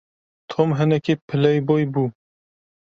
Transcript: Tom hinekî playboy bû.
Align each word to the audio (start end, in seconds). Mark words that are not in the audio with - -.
Tom 0.51 0.69
hinekî 0.79 1.15
playboy 1.27 1.83
bû. 1.93 2.05